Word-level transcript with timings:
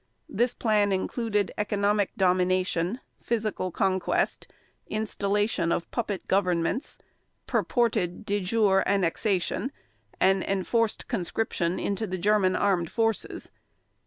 This 0.27 0.55
plan 0.55 0.91
included 0.91 1.51
economic 1.59 2.09
domination, 2.17 3.01
physical 3.19 3.69
conquest, 3.69 4.47
installation 4.87 5.71
of 5.71 5.91
puppet 5.91 6.27
governments, 6.27 6.97
purported 7.45 8.25
de 8.25 8.39
jure 8.39 8.81
annexation 8.87 9.71
and 10.19 10.43
enforced 10.43 11.07
conscription 11.07 11.77
into 11.77 12.07
the 12.07 12.17
German 12.17 12.55
Armed 12.55 12.89
Forces. 12.91 13.51